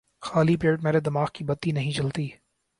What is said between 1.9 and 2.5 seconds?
جلتی